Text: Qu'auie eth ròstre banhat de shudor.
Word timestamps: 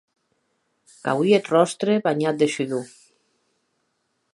Qu'auie 1.03 1.35
eth 1.39 1.51
ròstre 1.55 1.93
banhat 2.07 2.35
de 2.41 2.47
shudor. 2.55 2.85